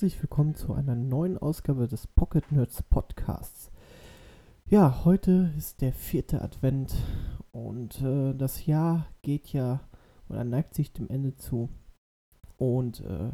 [0.00, 3.70] herzlich willkommen zu einer neuen Ausgabe des Pocket Nerds Podcasts.
[4.64, 6.96] Ja, heute ist der vierte Advent
[7.52, 9.80] und äh, das Jahr geht ja
[10.30, 11.68] oder neigt sich dem Ende zu.
[12.56, 13.32] Und äh,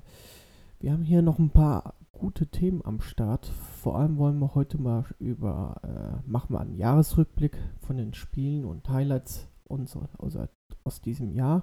[0.81, 3.47] wir haben hier noch ein paar gute Themen am Start.
[3.47, 8.65] Vor allem wollen wir heute mal über, äh, machen wir einen Jahresrückblick von den Spielen
[8.65, 10.49] und Highlights unserer, also
[10.83, 11.63] aus diesem Jahr.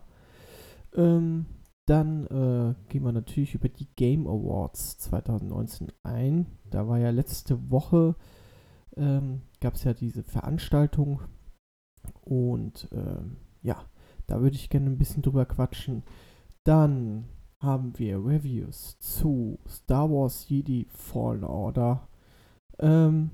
[0.96, 1.48] Ähm,
[1.86, 6.46] dann äh, gehen wir natürlich über die Game Awards 2019 ein.
[6.70, 8.16] Da war ja letzte Woche,
[8.96, 11.22] ähm, gab es ja diese Veranstaltung.
[12.22, 13.84] Und ähm, ja,
[14.28, 16.04] da würde ich gerne ein bisschen drüber quatschen.
[16.64, 17.26] Dann
[17.60, 22.08] haben wir Reviews zu Star Wars Jedi Fallen Order,
[22.80, 23.32] ähm,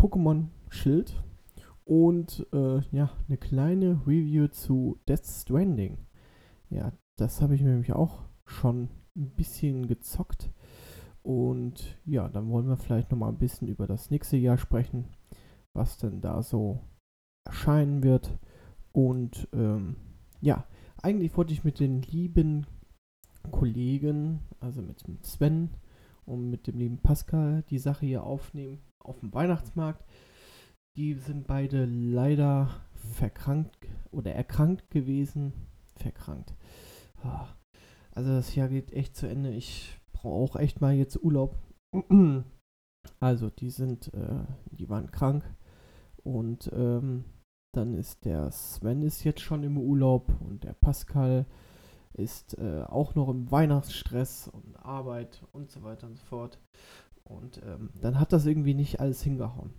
[0.00, 1.22] Pokémon Schild
[1.84, 5.98] und äh, ja, eine kleine Review zu Death Stranding.
[6.70, 10.50] Ja, das habe ich nämlich auch schon ein bisschen gezockt.
[11.22, 15.04] Und ja, dann wollen wir vielleicht nochmal ein bisschen über das nächste Jahr sprechen,
[15.74, 16.80] was denn da so
[17.44, 18.38] erscheinen wird.
[18.92, 19.96] Und ähm,
[20.40, 20.64] ja,
[21.02, 22.66] eigentlich wollte ich mit den lieben
[23.50, 25.70] Kollegen, also mit Sven
[26.24, 30.04] und mit dem lieben Pascal, die Sache hier aufnehmen auf dem Weihnachtsmarkt.
[30.96, 33.76] Die sind beide leider verkrankt
[34.10, 35.52] oder erkrankt gewesen.
[35.96, 36.54] Verkrankt.
[38.12, 39.50] Also das Jahr geht echt zu Ende.
[39.50, 41.56] Ich brauche echt mal jetzt Urlaub.
[43.20, 45.42] Also die sind, äh, die waren krank
[46.22, 47.24] und ähm,
[47.74, 51.46] dann ist der Sven ist jetzt schon im Urlaub und der Pascal
[52.12, 56.60] ist äh, auch noch im Weihnachtsstress und Arbeit und so weiter und so fort.
[57.24, 59.72] Und ähm, dann hat das irgendwie nicht alles hingehauen.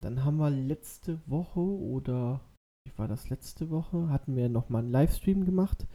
[0.00, 2.40] Dann haben wir letzte Woche oder
[2.84, 5.86] wie war das letzte Woche, hatten wir nochmal einen Livestream gemacht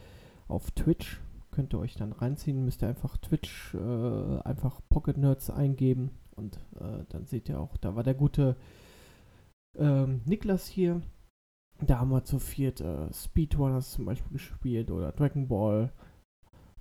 [0.54, 1.20] auf Twitch.
[1.52, 6.58] Könnt ihr euch dann reinziehen, müsst ihr einfach Twitch, äh, einfach Pocket Nerds eingeben und
[6.80, 8.56] äh, dann seht ihr auch, da war der gute
[9.78, 11.02] ähm, Niklas hier.
[11.82, 15.92] Da haben wir zu viert äh, Speedrunners zum Beispiel gespielt oder Dragon Ball.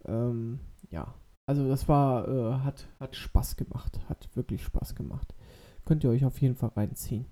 [0.04, 0.60] Ähm,
[0.90, 1.14] ja,
[1.46, 5.34] also das war, äh, hat, hat Spaß gemacht, hat wirklich Spaß gemacht.
[5.84, 7.26] Könnt ihr euch auf jeden Fall reinziehen.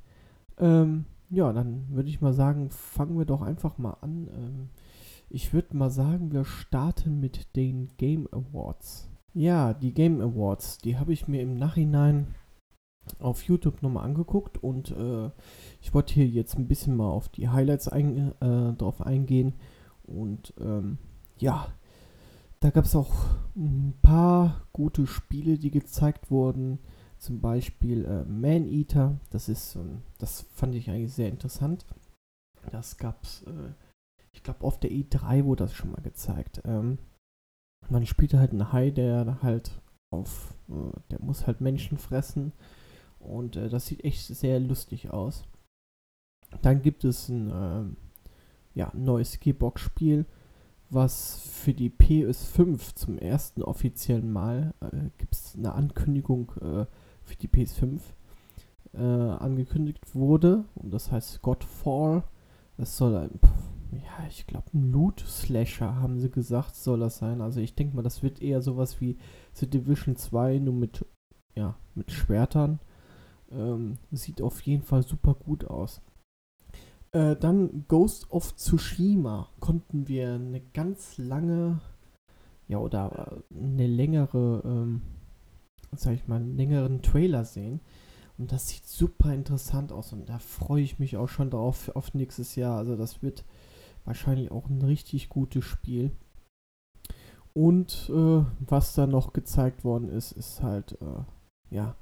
[0.58, 4.28] Ähm, ja, dann würde ich mal sagen, fangen wir doch einfach mal an.
[4.34, 4.68] Ähm,
[5.30, 9.08] ich würde mal sagen, wir starten mit den Game Awards.
[9.32, 12.34] Ja, die Game Awards, die habe ich mir im Nachhinein
[13.20, 15.30] auf YouTube nochmal angeguckt und äh,
[15.80, 19.54] ich wollte hier jetzt ein bisschen mal auf die Highlights ein, äh, drauf eingehen.
[20.02, 20.98] Und ähm,
[21.38, 21.68] ja,
[22.58, 23.12] da gab es auch
[23.56, 26.80] ein paar gute Spiele, die gezeigt wurden.
[27.18, 31.86] Zum Beispiel äh, Man Eater, das ist, ähm, das fand ich eigentlich sehr interessant.
[32.72, 33.72] Das gab es äh,
[34.40, 36.62] ich glaube, auf der E3 wurde das schon mal gezeigt.
[36.64, 36.96] Ähm,
[37.90, 42.52] man spielt halt einen Hai, der halt auf, äh, der muss halt Menschen fressen.
[43.18, 45.44] Und äh, das sieht echt sehr lustig aus.
[46.62, 47.96] Dann gibt es ein ähm,
[48.72, 50.24] ja, neues Gearbox-Spiel,
[50.88, 56.86] was für die PS5 zum ersten offiziellen Mal äh, gibt es eine Ankündigung äh,
[57.24, 58.00] für die PS5
[58.94, 60.64] äh, angekündigt wurde.
[60.76, 62.24] Und das heißt Godfall.
[62.78, 63.38] Das soll ein
[63.92, 67.40] ja, ich glaube, ein Loot-Slasher, haben sie gesagt, soll das sein.
[67.40, 69.18] Also ich denke mal, das wird eher sowas wie
[69.54, 71.04] The Division 2, nur mit,
[71.54, 72.80] ja, mit Schwertern.
[73.50, 76.02] Ähm, sieht auf jeden Fall super gut aus.
[77.12, 81.80] Äh, dann Ghost of Tsushima konnten wir eine ganz lange,
[82.68, 85.02] ja, oder eine längere, ähm,
[85.92, 87.80] sag ich mal, einen längeren Trailer sehen.
[88.38, 92.14] Und das sieht super interessant aus und da freue ich mich auch schon drauf auf
[92.14, 92.78] nächstes Jahr.
[92.78, 93.44] Also das wird
[94.04, 96.12] wahrscheinlich auch ein richtig gutes Spiel.
[97.52, 101.96] Und äh, was da noch gezeigt worden ist, ist halt, äh, ja,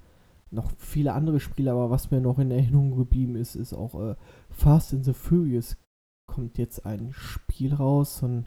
[0.51, 4.15] noch viele andere Spiele, aber was mir noch in Erinnerung geblieben ist, ist auch äh,
[4.51, 5.77] Fast and the Furious
[6.27, 8.47] kommt jetzt ein Spiel raus, ein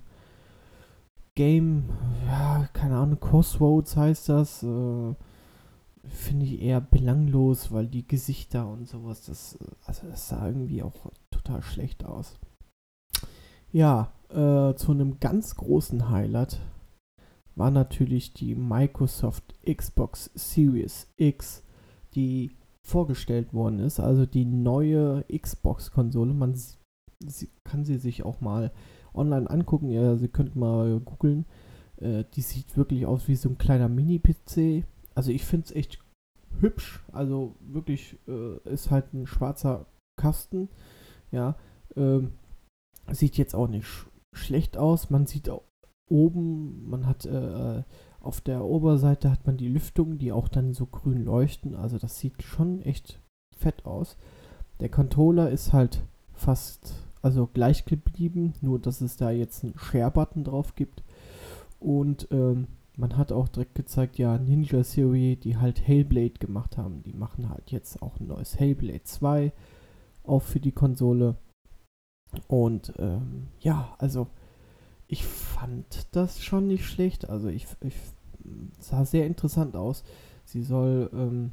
[1.35, 1.89] Game,
[2.25, 5.15] ja, keine Ahnung, Crossroads heißt das, äh,
[6.03, 11.11] finde ich eher belanglos, weil die Gesichter und sowas, das, also das sah irgendwie auch
[11.29, 12.39] total schlecht aus.
[13.71, 16.59] Ja, äh, zu einem ganz großen Highlight
[17.55, 21.63] war natürlich die Microsoft Xbox Series X,
[22.15, 22.51] die
[22.81, 23.99] vorgestellt worden ist.
[23.99, 26.33] Also die neue Xbox-Konsole.
[26.33, 26.55] Man
[27.19, 28.71] sie, kann sie sich auch mal
[29.13, 29.89] online angucken.
[29.89, 31.45] Ja, Sie könnt mal googeln.
[31.97, 34.85] Äh, die sieht wirklich aus wie so ein kleiner Mini-PC.
[35.15, 35.99] Also ich finde es echt
[36.59, 37.03] hübsch.
[37.11, 39.85] Also wirklich äh, ist halt ein schwarzer
[40.17, 40.69] Kasten.
[41.31, 41.55] Ja,
[41.95, 42.33] ähm,
[43.09, 45.09] Sieht jetzt auch nicht sch schlecht aus.
[45.09, 45.51] Man sieht
[46.07, 47.83] oben, man hat äh,
[48.21, 51.75] Auf der Oberseite hat man die Lüftung, die auch dann so grün leuchten.
[51.75, 53.19] Also das sieht schon echt
[53.57, 54.17] fett aus.
[54.79, 56.03] Der Controller ist halt
[56.33, 61.03] fast also gleich geblieben, nur dass es da jetzt einen Share-Button drauf gibt.
[61.79, 67.03] Und ähm, man hat auch direkt gezeigt, ja, Ninja Theory, die halt Hellblade gemacht haben,
[67.03, 69.51] die machen halt jetzt auch ein neues Hellblade 2
[70.23, 71.35] auch für die Konsole.
[72.47, 74.27] Und ähm, ja, also
[75.07, 77.29] ich fand das schon nicht schlecht.
[77.29, 77.95] Also ich, ich
[78.79, 80.03] sah sehr interessant aus.
[80.45, 81.51] Sie soll, ähm,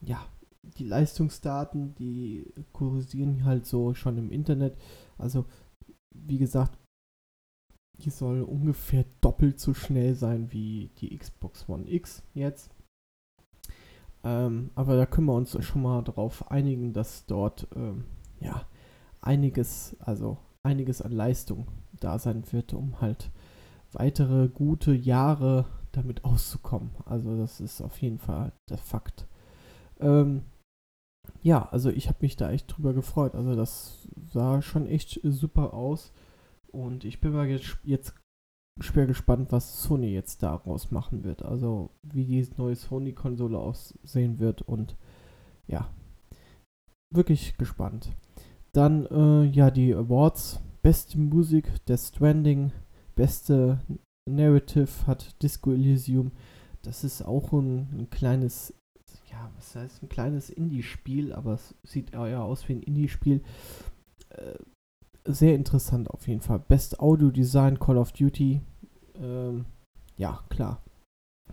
[0.00, 0.24] ja,
[0.62, 4.76] die Leistungsdaten, die kursieren halt so schon im Internet.
[5.18, 5.44] Also,
[6.14, 6.78] wie gesagt,
[7.98, 12.70] die soll ungefähr doppelt so schnell sein wie die Xbox One X jetzt.
[14.24, 18.04] Ähm, aber da können wir uns schon mal darauf einigen, dass dort ähm,
[18.40, 18.66] ja
[19.24, 21.66] einiges, also einiges an Leistung
[22.00, 23.30] da sein wird, um halt
[23.92, 26.90] weitere gute Jahre damit auszukommen.
[27.04, 29.26] Also das ist auf jeden Fall der Fakt.
[30.00, 30.42] Ähm,
[31.42, 33.34] ja, also ich habe mich da echt drüber gefreut.
[33.34, 36.12] Also das sah schon echt super aus.
[36.72, 38.14] Und ich bin mal jetzt, jetzt
[38.80, 41.42] schwer gespannt, was Sony jetzt daraus machen wird.
[41.44, 44.62] Also wie die neue Sony-Konsole aussehen wird.
[44.62, 44.96] Und
[45.68, 45.88] ja,
[47.12, 48.10] wirklich gespannt.
[48.74, 50.60] Dann, äh, ja, die Awards.
[50.82, 52.72] Beste Musik, Death Stranding.
[53.14, 53.80] Beste
[54.28, 56.32] Narrative hat Disco Elysium.
[56.82, 58.74] Das ist auch ein, ein kleines
[59.34, 63.42] ja, was heißt ein kleines Indie-Spiel, aber es sieht eher aus wie ein Indie-Spiel.
[64.30, 64.54] Äh,
[65.26, 66.60] sehr interessant auf jeden Fall.
[66.60, 68.60] Best Audio Design Call of Duty.
[69.16, 69.64] Ähm,
[70.16, 70.82] ja, klar.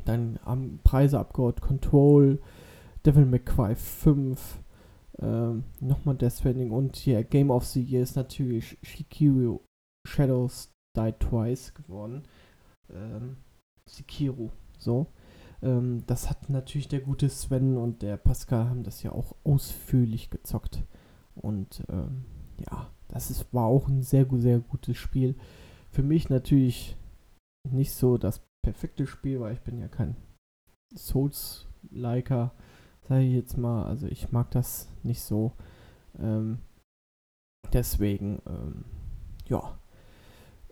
[0.05, 1.61] Dann haben Preise abgeholt.
[1.61, 2.39] Control,
[3.05, 4.59] Devil May Cry 5,
[5.19, 9.61] ähm, nochmal Death Stranding und hier Game of the Year ist natürlich Shikiro
[10.07, 12.23] Shadows Die Twice geworden.
[12.89, 13.37] Ähm,
[13.85, 15.07] Sekiro, so.
[15.61, 20.29] Ähm, das hat natürlich der gute Sven und der Pascal haben das ja auch ausführlich
[20.29, 20.83] gezockt.
[21.35, 22.25] Und ähm,
[22.57, 25.35] ja, das ist, war auch ein sehr, sehr gutes Spiel.
[25.89, 26.97] Für mich natürlich
[27.69, 30.15] nicht so das perfekte Spiel, weil ich bin ja kein
[30.95, 32.53] Souls-Liker,
[33.11, 33.85] sage ich jetzt mal.
[33.85, 35.51] Also ich mag das nicht so.
[36.17, 36.59] Ähm,
[37.73, 38.85] deswegen, ähm,
[39.47, 39.77] ja,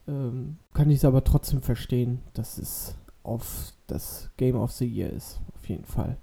[0.07, 5.11] ähm, kann ich es aber trotzdem verstehen, dass es auf das Game of the Year
[5.11, 6.17] ist, auf jeden Fall.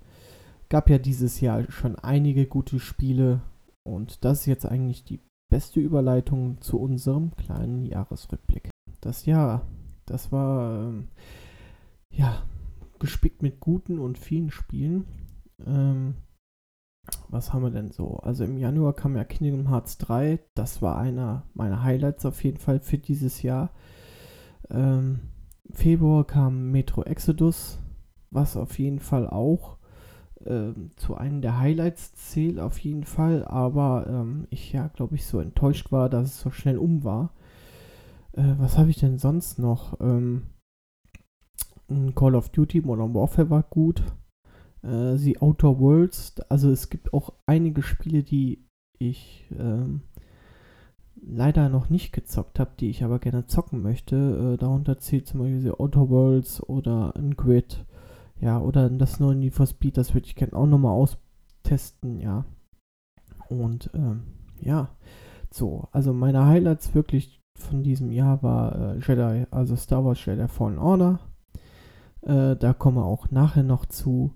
[0.70, 3.42] Gab ja dieses Jahr schon einige gute Spiele
[3.84, 5.20] und das ist jetzt eigentlich die
[5.50, 8.70] beste Überleitung zu unserem kleinen Jahresrückblick.
[9.02, 9.66] Das Jahr,
[10.06, 11.08] das war ähm,
[12.10, 12.42] ja
[12.98, 15.04] gespickt mit guten und vielen Spielen.
[15.64, 16.14] Ähm,
[17.28, 18.16] was haben wir denn so?
[18.18, 20.40] Also im Januar kam ja Kingdom Hearts 3.
[20.54, 23.70] Das war einer meiner Highlights auf jeden Fall für dieses Jahr.
[24.70, 25.20] Ähm,
[25.70, 27.78] Februar kam Metro Exodus,
[28.30, 29.78] was auf jeden Fall auch
[30.44, 35.26] ähm, zu einem der Highlights zählt, auf jeden Fall, aber ähm, ich ja, glaube ich,
[35.26, 37.32] so enttäuscht war, dass es so schnell um war.
[38.32, 39.98] Äh, was habe ich denn sonst noch?
[40.00, 40.46] Ähm,
[42.14, 44.02] Call of Duty Modern Warfare war gut.
[44.86, 48.64] Äh, The Outer Worlds, also es gibt auch einige Spiele, die
[48.98, 50.02] ich ähm,
[51.20, 54.54] leider noch nicht gezockt habe, die ich aber gerne zocken möchte.
[54.54, 57.84] Äh, darunter zählt zum Beispiel The Outer Worlds oder ein Grid.
[58.40, 62.44] Ja, oder das neue Need for Speed, das würde ich gerne auch nochmal austesten, ja.
[63.48, 64.24] Und ähm,
[64.60, 64.90] ja,
[65.50, 70.46] so, also meine Highlights wirklich von diesem Jahr war äh, Jedi, also Star Wars Jedi
[70.48, 71.20] Fallen Order.
[72.22, 74.32] Äh, da kommen wir auch nachher noch zu.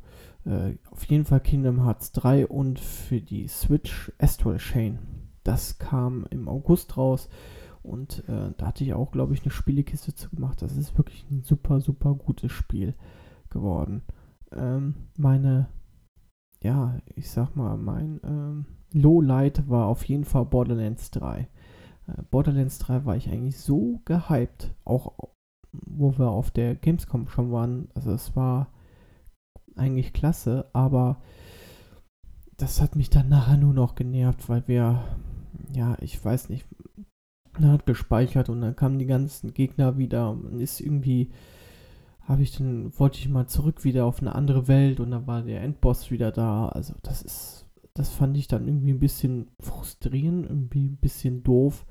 [0.51, 4.99] Äh, auf jeden Fall Kingdom Hearts 3 und für die Switch Astral Chain.
[5.45, 7.29] Das kam im August raus
[7.83, 10.61] und äh, da hatte ich auch, glaube ich, eine Spielekiste zu gemacht.
[10.61, 12.95] Das ist wirklich ein super, super gutes Spiel
[13.49, 14.03] geworden.
[14.51, 15.69] Ähm, meine,
[16.61, 21.49] ja, ich sag mal, mein ähm, Lowlight war auf jeden Fall Borderlands 3.
[22.09, 25.31] Äh, Borderlands 3 war ich eigentlich so gehypt, auch
[25.73, 27.89] wo wir auf der Gamescom schon waren.
[27.95, 28.67] Also es war
[29.81, 31.21] eigentlich klasse, aber
[32.57, 35.05] das hat mich dann nachher nur noch genervt, weil wir
[35.73, 36.67] ja, ich weiß nicht,
[37.61, 41.31] hat gespeichert und dann kamen die ganzen Gegner wieder und ist irgendwie,
[42.23, 45.43] habe ich dann, wollte ich mal zurück wieder auf eine andere Welt und dann war
[45.43, 46.69] der Endboss wieder da.
[46.69, 51.87] Also das ist, das fand ich dann irgendwie ein bisschen frustrierend, irgendwie ein bisschen doof.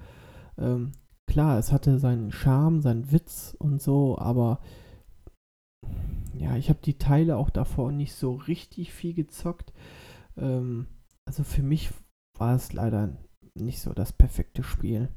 [0.58, 0.94] Ähm,
[1.28, 4.60] klar, es hatte seinen Charme, seinen Witz und so, aber
[6.38, 9.74] ja, ich habe die Teile auch davor nicht so richtig viel gezockt.
[10.38, 10.88] Ähm,
[11.26, 11.90] also für mich
[12.38, 13.18] war es leider
[13.56, 15.10] nicht so das perfekte Spiel.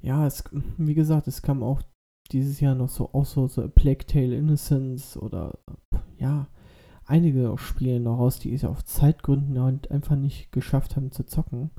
[0.00, 0.44] Ja, es,
[0.76, 1.82] wie gesagt, es kam auch
[2.30, 5.58] dieses Jahr noch so auch so, so Plague Tale Innocence oder
[6.18, 6.48] ja,
[7.06, 11.70] einige Spiele noch raus, die es auf Zeitgründen halt einfach nicht geschafft haben zu zocken.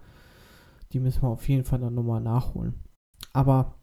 [0.92, 2.74] Die müssen wir auf jeden Fall dann nochmal nachholen.
[3.32, 3.79] Aber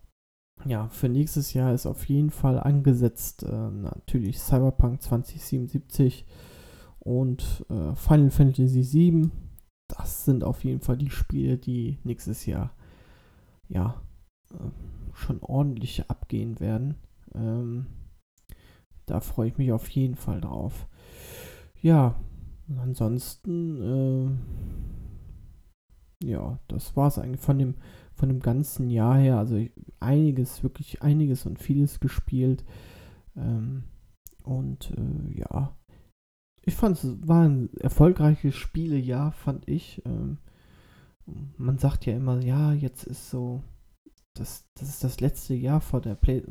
[0.65, 6.25] ja, für nächstes Jahr ist auf jeden Fall angesetzt äh, natürlich Cyberpunk 2077
[6.99, 9.31] und äh, Final Fantasy VII.
[9.89, 12.75] Das sind auf jeden Fall die Spiele, die nächstes Jahr
[13.69, 14.01] ja
[14.53, 14.71] äh,
[15.15, 16.97] schon ordentlich abgehen werden.
[17.35, 17.87] Ähm,
[19.07, 20.89] da freue ich mich auf jeden Fall drauf.
[21.81, 22.17] Ja,
[22.83, 24.37] ansonsten,
[26.23, 27.75] äh, ja, das war es eigentlich von dem,
[28.17, 29.39] von dem ganzen Jahr her.
[29.39, 29.65] Also
[30.01, 32.65] einiges, wirklich einiges und vieles gespielt.
[33.37, 33.85] Ähm,
[34.43, 35.77] und äh, ja,
[36.63, 40.03] ich fand es war ein erfolgreiches Spielejahr, fand ich.
[40.05, 40.39] Ähm,
[41.57, 43.63] man sagt ja immer, ja, jetzt ist so,
[44.35, 46.43] das, das ist das letzte Jahr vor der, Play,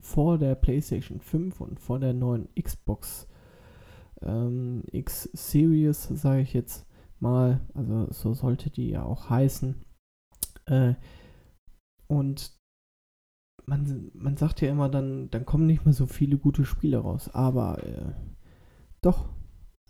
[0.00, 3.28] vor der PlayStation 5 und vor der neuen Xbox
[4.22, 6.86] ähm, X Series, sage ich jetzt
[7.20, 7.60] mal.
[7.74, 9.76] Also so sollte die ja auch heißen.
[10.66, 10.94] Äh,
[12.08, 12.56] und
[13.66, 17.28] man, man sagt ja immer, dann, dann kommen nicht mehr so viele gute Spiele raus.
[17.30, 18.12] Aber äh,
[19.02, 19.28] doch,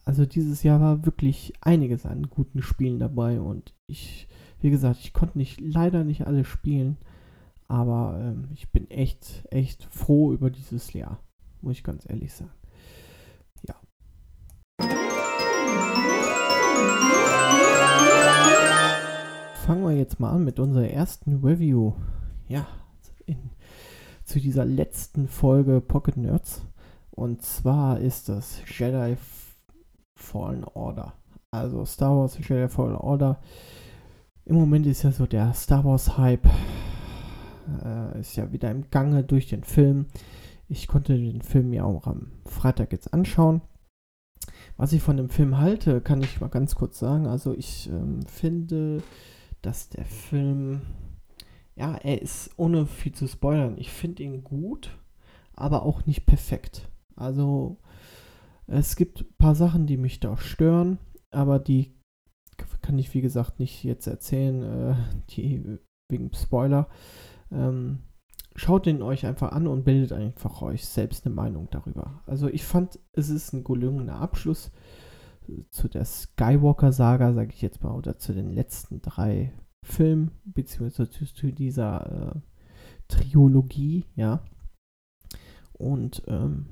[0.05, 3.41] also dieses Jahr war wirklich einiges an guten Spielen dabei.
[3.41, 4.29] Und ich,
[4.61, 6.97] wie gesagt, ich konnte nicht, leider nicht alle spielen.
[7.69, 11.21] Aber ähm, ich bin echt, echt froh über dieses Jahr.
[11.61, 12.56] Muss ich ganz ehrlich sagen.
[19.67, 21.95] Fangen wir jetzt mal an mit unserer ersten Review.
[22.47, 22.69] Ja,
[23.27, 23.51] in,
[24.23, 26.65] zu dieser letzten Folge Pocket Nerds.
[27.11, 29.17] Und zwar ist das Jedi
[30.15, 31.15] Fallen Order.
[31.51, 33.41] Also Star Wars Jedi Fallen Order.
[34.45, 36.47] Im Moment ist ja so der Star Wars Hype
[37.85, 40.07] äh, ist ja wieder im Gange durch den Film.
[40.69, 43.63] Ich konnte den Film ja auch am Freitag jetzt anschauen.
[44.77, 47.27] Was ich von dem Film halte, kann ich mal ganz kurz sagen.
[47.27, 49.03] Also ich ähm, finde,
[49.67, 50.83] dass der Film,
[51.75, 53.77] ja, er ist ohne viel zu spoilern.
[53.79, 54.97] Ich finde ihn gut,
[55.55, 56.89] aber auch nicht perfekt.
[57.17, 57.79] Also
[58.69, 60.99] es gibt ein paar Sachen, die mich da stören,
[61.33, 61.97] aber die
[62.81, 64.95] kann ich wie gesagt nicht jetzt erzählen, äh,
[65.31, 66.89] die wegen Spoiler.
[67.51, 67.99] Ähm,
[68.55, 72.23] schaut den euch einfach an und bildet einfach euch selbst eine Meinung darüber.
[72.27, 74.71] Also ich fand, es ist ein gelungener Abschluss
[75.71, 81.53] zu der Skywalker-Saga, sage ich jetzt mal, oder zu den letzten drei Filmen, beziehungsweise zu
[81.53, 82.41] dieser äh,
[83.09, 84.41] Trilogie, ja.
[85.73, 86.67] Und ähm,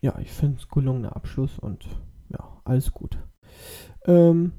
[0.00, 1.86] ja, ich finde es gelungener Abschluss und
[2.28, 3.18] ja, alles gut.
[4.06, 4.52] Ähm,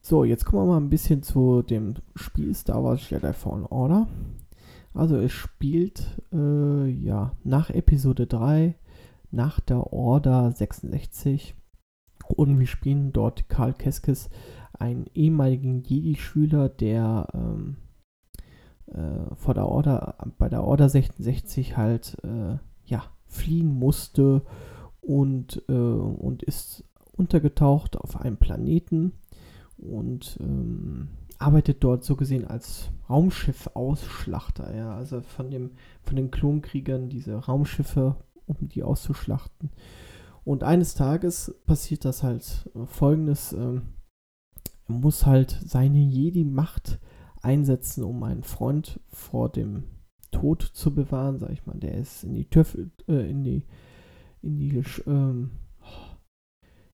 [0.00, 4.08] so, jetzt kommen wir mal ein bisschen zu dem Spiel Star Wars Jedi Fallen Order.
[4.94, 8.74] Also es spielt äh, ja nach Episode 3,
[9.30, 11.54] nach der Order 66
[12.28, 14.30] und wir spielen dort Karl Keskes,
[14.72, 17.76] einen ehemaligen Jedi-Schüler, der ähm,
[18.86, 24.42] äh, vor der Order, bei der Order 66 halt äh, ja, fliehen musste
[25.00, 29.12] und, äh, und ist untergetaucht auf einem Planeten
[29.76, 31.08] und ähm,
[31.38, 35.70] arbeitet dort so gesehen als Raumschiff-Ausschlachter, ja, also von dem,
[36.02, 38.16] von den Klonkriegern diese Raumschiffe,
[38.46, 39.70] um die auszuschlachten.
[40.48, 43.82] Und eines Tages passiert das halt folgendes, ähm,
[44.86, 47.00] er muss halt seine Jedi-Macht
[47.42, 49.84] einsetzen, um einen Freund vor dem
[50.30, 51.76] Tod zu bewahren, sag ich mal.
[51.78, 52.64] Der ist in die Tür,
[53.08, 53.66] äh, in die,
[54.40, 55.50] in die ähm,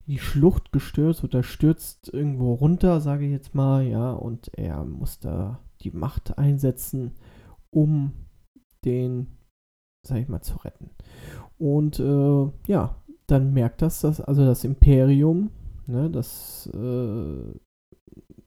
[0.08, 5.20] die Schlucht gestürzt oder stürzt irgendwo runter, sage ich jetzt mal, ja, und er muss
[5.20, 7.12] da die Macht einsetzen,
[7.70, 8.14] um
[8.84, 9.28] den,
[10.04, 10.90] sag ich mal, zu retten.
[11.56, 15.50] Und äh, ja, dann merkt das, dass also das Imperium,
[15.86, 17.58] ne, das äh,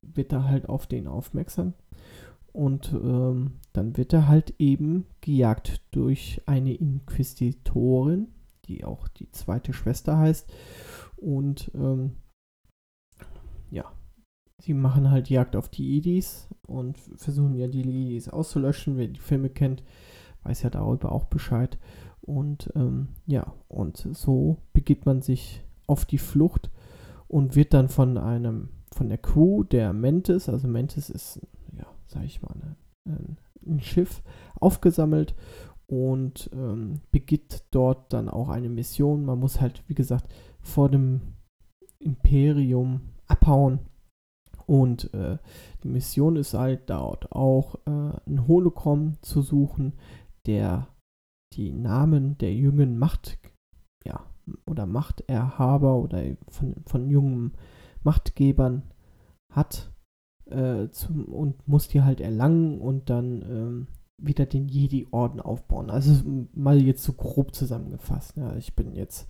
[0.02, 1.74] wird da halt auf den aufmerksam.
[2.54, 8.30] Und ähm, dann wird er halt eben gejagt durch eine Inquisitorin,
[8.66, 10.52] die auch die zweite Schwester heißt.
[11.18, 12.16] Und ähm,
[13.70, 13.92] ja,
[14.60, 18.98] sie machen halt Jagd auf die Edis und versuchen ja die Edis auszulöschen.
[18.98, 19.84] Wer die Filme kennt,
[20.44, 21.78] weiß ja darüber auch Bescheid.
[22.28, 26.70] Und ähm, ja, und so begibt man sich auf die Flucht
[27.30, 31.40] und wird dann von einem, von der Crew der Mentis, also Mentis ist,
[31.78, 32.54] ja, sag ich mal,
[33.06, 34.22] ein, ein Schiff,
[34.60, 35.36] aufgesammelt
[35.88, 39.24] und ähm, beginnt dort dann auch eine Mission.
[39.24, 40.28] Man muss halt, wie gesagt,
[40.60, 41.22] vor dem
[42.00, 43.80] Imperium abhauen.
[44.66, 45.38] Und äh,
[45.82, 49.94] die Mission ist halt dort auch äh, ein Hologramm zu suchen,
[50.46, 50.90] der
[51.54, 53.40] die Namen der jungen Macht,
[54.06, 54.26] ja,
[54.66, 57.54] oder Machterhaber oder von, von jungen
[58.04, 58.84] Machtgebern
[59.52, 59.92] hat
[60.46, 63.88] äh, zum, und muss die halt erlangen und dann ähm,
[64.18, 65.90] wieder den Jedi-Orden aufbauen.
[65.90, 66.14] Also
[66.54, 68.38] mal jetzt so grob zusammengefasst.
[68.38, 69.30] Ja, ich bin jetzt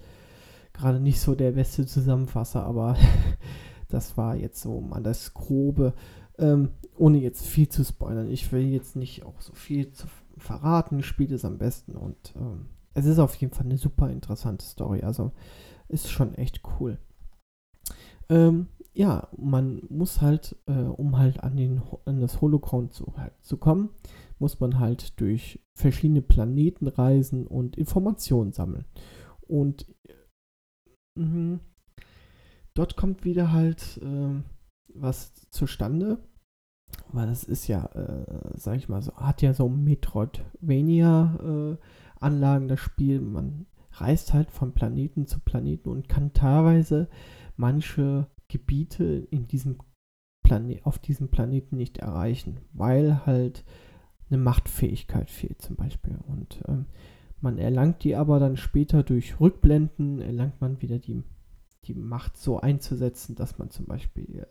[0.73, 2.95] gerade nicht so der beste Zusammenfasser, aber
[3.89, 5.93] das war jetzt so mal das Grobe,
[6.37, 8.29] ähm, ohne jetzt viel zu spoilern.
[8.29, 12.67] Ich will jetzt nicht auch so viel zu verraten, spielt es am besten und ähm,
[12.93, 15.03] es ist auf jeden Fall eine super interessante Story.
[15.03, 15.31] Also
[15.87, 16.97] ist schon echt cool.
[18.29, 23.33] Ähm, ja, man muss halt, äh, um halt an, den, an das Holocron zu, halt,
[23.41, 23.89] zu kommen,
[24.39, 28.85] muss man halt durch verschiedene Planeten reisen und Informationen sammeln.
[29.41, 29.85] Und
[31.15, 31.59] äh,
[32.73, 34.41] dort kommt wieder halt äh,
[34.87, 36.17] was zustande,
[37.11, 38.25] weil das ist ja, äh,
[38.55, 43.21] sag ich mal so, hat ja so Metroidvania-Anlagen, äh, das Spiel.
[43.21, 47.09] Man reist halt von Planeten zu Planeten und kann teilweise
[47.55, 49.77] manche Gebiete in diesem
[50.43, 53.65] Plane auf diesem Planeten nicht erreichen, weil halt
[54.29, 56.17] eine Machtfähigkeit fehlt zum Beispiel.
[56.27, 56.85] Und ähm,
[57.41, 61.23] man erlangt die aber dann später durch Rückblenden, erlangt man wieder die,
[61.85, 64.45] die Macht so einzusetzen, dass man zum Beispiel,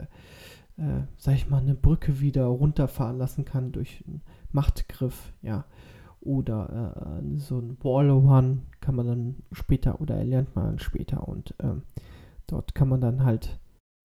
[0.79, 5.65] äh, sag ich mal, eine Brücke wieder runterfahren lassen kann durch einen Machtgriff, ja.
[6.21, 11.29] Oder äh, so ein Wall One kann man dann später oder erlernt man dann später
[11.29, 11.83] und ähm,
[12.49, 13.61] dort kann man dann halt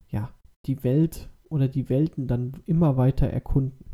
[0.09, 0.29] ja,
[0.65, 3.85] die Welt oder die Welten dann immer weiter erkunden.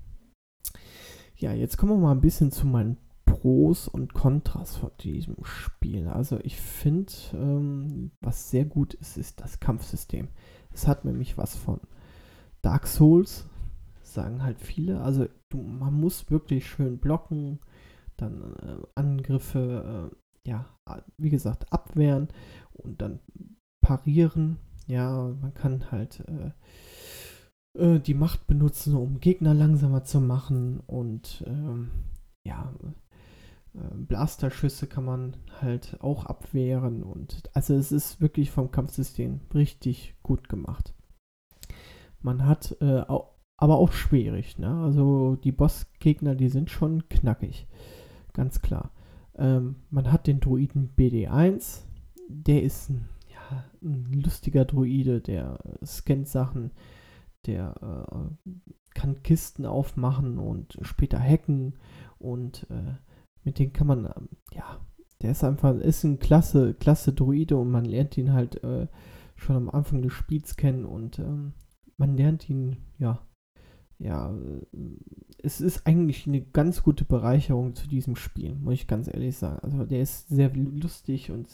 [1.37, 6.07] Ja, jetzt kommen wir mal ein bisschen zu meinen Pros und Kontras von diesem Spiel.
[6.07, 10.29] Also ich finde, ähm, was sehr gut ist, ist das Kampfsystem.
[10.73, 11.79] Es hat nämlich was von
[12.61, 13.47] Dark Souls,
[14.03, 15.01] sagen halt viele.
[15.01, 17.59] Also du, man muss wirklich schön blocken,
[18.17, 20.65] dann äh, Angriffe, äh, ja,
[21.17, 22.29] wie gesagt, abwehren
[22.73, 23.19] und dann
[23.81, 26.51] parieren ja, man kann halt äh,
[27.79, 31.91] äh, die Macht benutzen, um Gegner langsamer zu machen und ähm,
[32.45, 32.73] ja,
[33.75, 40.15] äh, Blasterschüsse kann man halt auch abwehren und also es ist wirklich vom Kampfsystem richtig
[40.23, 40.93] gut gemacht.
[42.21, 44.69] Man hat äh, auch, aber auch schwierig, ne?
[44.83, 47.67] Also die Bossgegner, die sind schon knackig,
[48.33, 48.91] ganz klar.
[49.35, 51.81] Ähm, man hat den Druiden BD1,
[52.29, 53.07] der ist ein
[53.81, 56.71] ein lustiger Druide, der scannt Sachen,
[57.45, 58.49] der äh,
[58.93, 61.75] kann Kisten aufmachen und später hacken
[62.17, 62.95] und äh,
[63.43, 64.13] mit dem kann man, äh,
[64.53, 64.79] ja,
[65.21, 68.87] der ist einfach, ist ein klasse, klasse Druide und man lernt ihn halt äh,
[69.35, 71.53] schon am Anfang des Spiels kennen und ähm,
[71.97, 73.27] man lernt ihn, ja,
[73.99, 74.65] ja, äh,
[75.39, 79.59] es ist eigentlich eine ganz gute Bereicherung zu diesem Spiel, muss ich ganz ehrlich sagen.
[79.63, 81.47] Also der ist sehr lustig und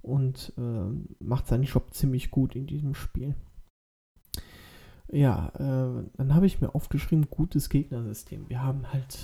[0.00, 3.34] und äh, macht seinen Job ziemlich gut in diesem Spiel.
[5.10, 8.48] Ja, äh, dann habe ich mir aufgeschrieben, gutes Gegnersystem.
[8.48, 9.18] Wir haben halt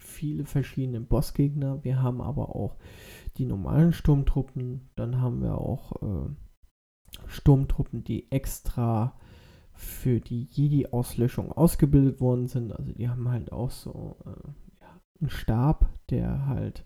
[0.00, 2.76] viele verschiedene Bossgegner, wir haben aber auch
[3.38, 6.30] die normalen Sturmtruppen, dann haben wir auch äh,
[7.26, 9.18] Sturmtruppen, die extra
[9.76, 12.72] für die Jedi-Auslöschung ausgebildet worden sind.
[12.72, 14.48] Also die haben halt auch so äh,
[14.80, 16.84] ja, einen Stab, der halt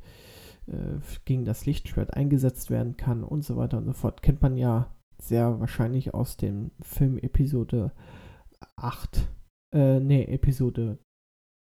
[0.66, 4.22] äh, gegen das Lichtschwert eingesetzt werden kann und so weiter und so fort.
[4.22, 7.92] Kennt man ja sehr wahrscheinlich aus dem Film Episode
[8.76, 9.28] 8.
[9.72, 10.98] Äh, nee, Episode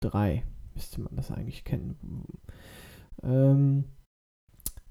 [0.02, 1.98] 3 müsste man das eigentlich kennen.
[3.24, 3.86] Ähm,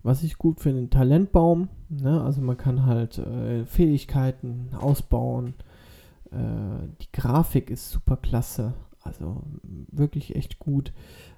[0.02, 1.68] was ich gut finde, Talentbaum.
[1.88, 2.22] Ne?
[2.22, 5.54] Also man kann halt äh, Fähigkeiten ausbauen.
[6.34, 8.74] Äh, die Grafik ist super klasse.
[9.02, 10.92] Also wirklich echt gut.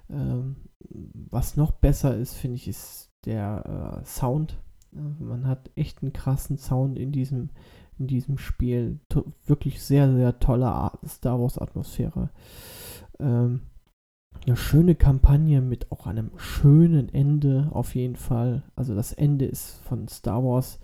[0.09, 0.55] Ähm,
[0.89, 4.61] was noch besser ist, finde ich, ist der äh, Sound.
[4.91, 7.49] man hat echt einen krassen Sound in diesem,
[7.99, 8.99] in diesem Spiel.
[9.09, 12.29] To wirklich sehr, sehr tolle Star Wars-Atmosphäre.
[13.19, 13.61] Ähm,
[14.45, 18.63] eine schöne Kampagne mit auch einem schönen Ende auf jeden Fall.
[18.75, 20.79] Also das Ende ist von Star Wars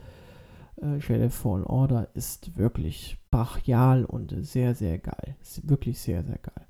[0.81, 5.35] äh, Fallen Order ist wirklich brachial und sehr, sehr geil.
[5.41, 6.67] Ist wirklich sehr, sehr geil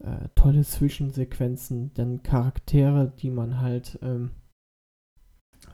[0.00, 4.30] äh, tolle Zwischensequenzen, dann Charaktere, die man halt, ähm,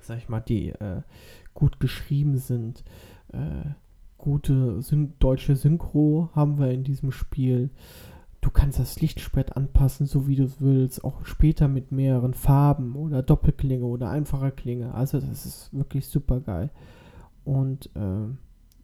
[0.01, 1.03] sag ich mal, die äh,
[1.55, 2.85] gut geschrieben sind.
[3.33, 3.71] Äh,
[4.19, 7.71] gute Syn deutsche Synchro haben wir in diesem Spiel.
[8.41, 13.23] Du kannst das Lichtschwert anpassen, so wie du willst, auch später mit mehreren Farben oder
[13.23, 14.95] Doppelklinge oder einfacher Klinge.
[14.95, 16.71] Also das ist wirklich super geil.
[17.47, 18.29] Und äh,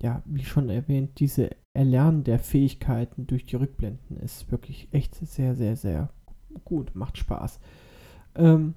[0.03, 5.55] ja, wie schon erwähnt, diese Erlernen der Fähigkeiten durch die Rückblenden ist wirklich echt sehr,
[5.55, 6.11] sehr, sehr
[6.65, 6.95] gut.
[6.95, 7.61] Macht Spaß.
[8.35, 8.75] Ähm,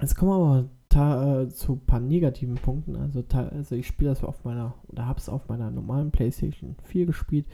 [0.00, 2.96] Jetzt kommen wir aber äh, zu ein paar negativen Punkten.
[2.96, 7.06] Also, also ich spiele das auf meiner, oder habe es auf meiner normalen PlayStation 4
[7.06, 7.46] gespielt.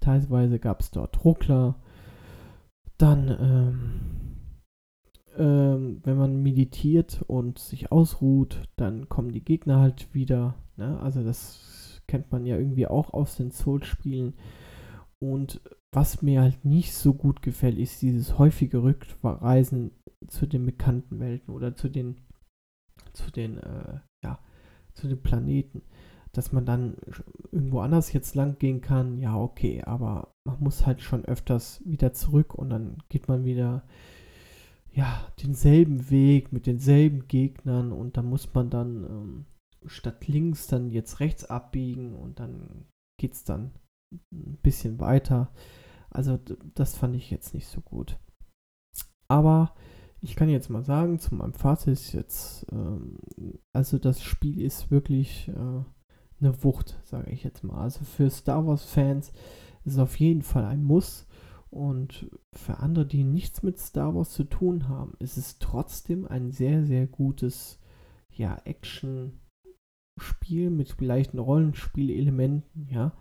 [0.00, 1.76] Teilweise gab es dort Ruckler.
[2.98, 3.90] Dann, ähm,
[5.36, 10.54] ähm, wenn man meditiert und sich ausruht, dann kommen die Gegner halt wieder.
[10.76, 10.98] Ne?
[11.00, 14.34] Also das kennt man ja irgendwie auch aus den Souls-Spielen.
[15.18, 15.60] Und
[15.92, 19.92] was mir halt nicht so gut gefällt, ist dieses häufige Rückreisen
[20.28, 22.16] zu den bekannten Welten oder zu den
[23.12, 24.40] zu den äh, ja
[24.92, 25.82] zu den Planeten,
[26.32, 26.96] dass man dann
[27.52, 29.18] irgendwo anders jetzt lang gehen kann.
[29.18, 33.84] Ja, okay, aber man muss halt schon öfters wieder zurück und dann geht man wieder
[34.92, 39.46] ja denselben Weg mit denselben Gegnern und dann muss man dann ähm,
[39.86, 42.86] statt links dann jetzt rechts abbiegen und dann
[43.20, 43.72] geht's dann
[44.32, 45.52] ein bisschen weiter.
[46.10, 46.38] Also
[46.74, 48.18] das fand ich jetzt nicht so gut.
[49.28, 49.74] Aber
[50.20, 53.18] ich kann jetzt mal sagen, zu meinem Fazit ist jetzt, ähm,
[53.72, 55.84] also das Spiel ist wirklich äh,
[56.40, 57.78] eine Wucht, sage ich jetzt mal.
[57.78, 59.32] Also für Star Wars-Fans
[59.84, 61.26] ist es auf jeden Fall ein Muss.
[61.70, 66.52] Und für andere, die nichts mit Star Wars zu tun haben, ist es trotzdem ein
[66.52, 67.80] sehr, sehr gutes
[68.30, 69.43] ja, Action-Spiel
[70.70, 73.12] mit leichten Rollenspielelementen, ja.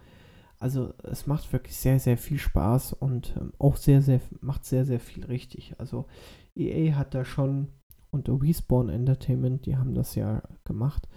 [0.59, 4.85] Also es macht wirklich sehr, sehr viel Spaß und ähm, auch sehr, sehr, macht sehr,
[4.85, 5.75] sehr viel richtig.
[5.77, 6.05] Also
[6.55, 7.67] EA hat da schon
[8.11, 11.09] und Respawn Entertainment, die haben das ja gemacht,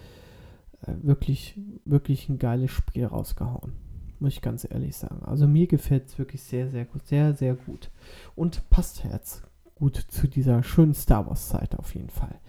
[0.83, 3.75] äh, wirklich, wirklich ein geiles Spiel rausgehauen.
[4.19, 5.23] Muss ich ganz ehrlich sagen.
[5.25, 7.07] Also mir gefällt es wirklich sehr, sehr gut.
[7.07, 7.91] Sehr, sehr gut.
[8.35, 9.43] Und passt jetzt
[9.75, 12.41] gut zu dieser schönen Star Wars Zeit auf jeden Fall.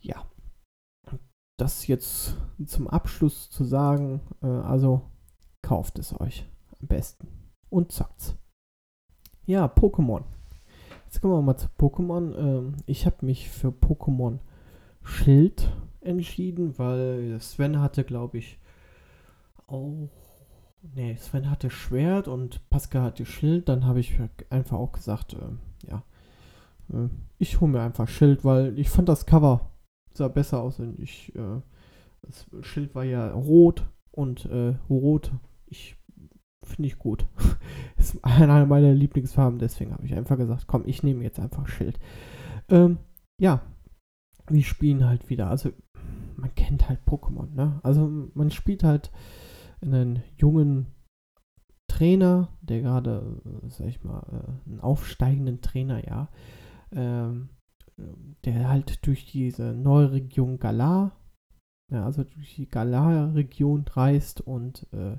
[0.00, 0.24] Ja.
[1.56, 2.36] Das jetzt
[2.66, 5.02] zum Abschluss zu sagen, äh, also
[5.62, 6.48] kauft es euch
[6.80, 7.28] am besten
[7.70, 8.36] und zockt's.
[9.46, 10.24] Ja, Pokémon.
[11.04, 12.36] Jetzt kommen wir mal zu Pokémon.
[12.36, 14.40] Ähm, ich habe mich für Pokémon
[15.02, 18.58] Schild entschieden, weil Sven hatte, glaube ich,
[19.66, 20.08] auch.
[20.82, 23.68] Nee, Sven hatte Schwert und Pascal hatte Schild.
[23.68, 24.18] Dann habe ich
[24.50, 26.02] einfach auch gesagt, äh, ja,
[26.92, 29.70] äh, ich hole mir einfach Schild, weil ich fand das Cover
[30.14, 30.80] sah besser aus.
[30.80, 31.60] Und ich, äh,
[32.22, 35.32] das Schild war ja rot und äh, rot
[35.66, 35.96] ich
[36.64, 37.26] finde ich gut.
[37.98, 41.98] ist einer meiner Lieblingsfarben, deswegen habe ich einfach gesagt, komm, ich nehme jetzt einfach Schild.
[42.68, 42.98] Ähm,
[43.38, 43.62] ja,
[44.48, 45.50] wir spielen halt wieder.
[45.50, 45.72] Also,
[46.36, 47.80] man kennt halt Pokémon, ne?
[47.82, 49.10] Also, man spielt halt
[49.80, 50.86] einen jungen
[51.88, 56.28] Trainer, der gerade, sag ich mal, äh, einen aufsteigenden Trainer, ja,
[56.92, 57.50] ähm,
[58.44, 61.12] der halt durch diese neue Region Galar,
[61.90, 65.18] ja, also durch die Galar-Region reist und äh,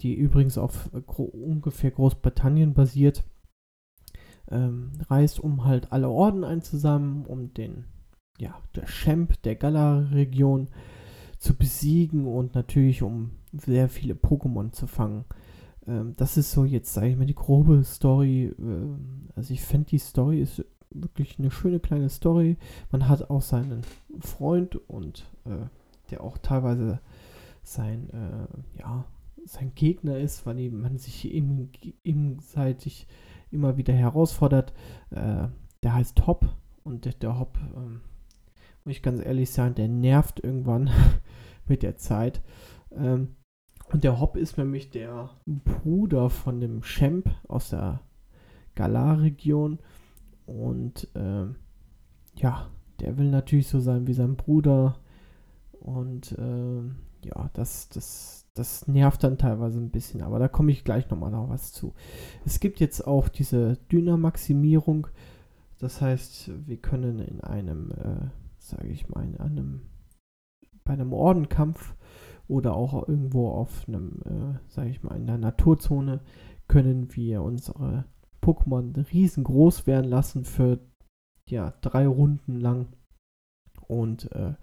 [0.00, 3.24] die übrigens auf gro ungefähr Großbritannien basiert,
[4.50, 7.84] ähm, reist, um halt alle Orden einzusammeln, um den,
[8.38, 10.68] ja, der Champ der Galar-Region
[11.38, 15.24] zu besiegen und natürlich um sehr viele Pokémon zu fangen.
[15.86, 18.46] Ähm, das ist so jetzt, sage ich mal, die grobe Story.
[18.46, 22.56] Äh, also ich finde, die Story ist wirklich eine schöne kleine Story.
[22.90, 23.82] Man hat auch seinen
[24.20, 25.66] Freund und äh,
[26.10, 27.00] der auch teilweise
[27.62, 29.04] sein, äh, ja,
[29.44, 33.06] sein Gegner ist, weil man sich gegenseitig
[33.50, 34.72] immer wieder herausfordert.
[35.10, 35.48] Äh,
[35.82, 36.48] der heißt Hop
[36.84, 38.00] und der, der Hop, ähm,
[38.84, 40.90] muss ich ganz ehrlich sagen, der nervt irgendwann
[41.66, 42.42] mit der Zeit.
[42.92, 43.36] Ähm,
[43.92, 48.00] und der Hop ist nämlich der Bruder von dem Champ aus der
[48.74, 49.78] Galar-Region.
[50.46, 51.56] Und ähm,
[52.34, 54.96] ja, der will natürlich so sein wie sein Bruder.
[55.72, 60.84] Und ähm, ja, das, das, das nervt dann teilweise ein bisschen, aber da komme ich
[60.84, 61.94] gleich nochmal noch was zu.
[62.44, 65.08] Es gibt jetzt auch diese Dynamaximierung,
[65.78, 68.28] das heißt, wir können in einem, äh,
[68.58, 69.82] sage ich mal, in einem,
[70.84, 71.94] bei einem Ordenkampf
[72.46, 76.20] oder auch irgendwo auf einem, äh, sage ich mal, in der Naturzone,
[76.68, 78.04] können wir unsere
[78.42, 80.80] Pokémon riesengroß werden lassen für
[81.48, 82.88] ja, drei Runden lang.
[83.86, 84.54] Und äh,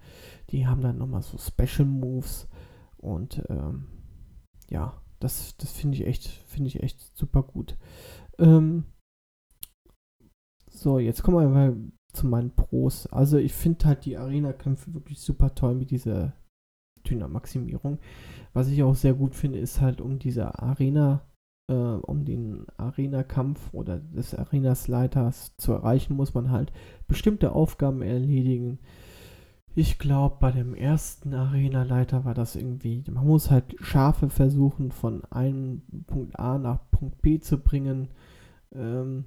[0.50, 2.48] die haben dann nochmal so Special Moves
[2.96, 3.86] und ähm,
[4.68, 7.76] ja, das, das finde ich echt, finde ich echt super gut.
[8.38, 8.84] Ähm,
[10.70, 11.76] so, jetzt kommen wir mal
[12.12, 13.06] zu meinen Pros.
[13.06, 16.32] Also ich finde halt die Arena-Kämpfe wirklich super toll mit dieser
[17.06, 17.98] Dynamaximierung.
[18.52, 21.22] Was ich auch sehr gut finde, ist halt um diese Arena,
[21.70, 26.72] äh, um den Arena-Kampf oder des Arenas-Leiters zu erreichen, muss man halt
[27.08, 28.78] bestimmte Aufgaben erledigen
[29.74, 35.24] ich glaube, bei dem ersten Arena-Leiter war das irgendwie, man muss halt Schafe versuchen, von
[35.30, 38.08] einem Punkt A nach Punkt B zu bringen.
[38.74, 39.24] Ähm,